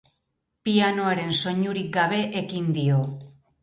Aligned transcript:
Pianoaren 0.67 1.31
soinurik 1.43 1.95
gabe 2.01 2.25
ekin 2.45 2.77
dio. 2.83 3.03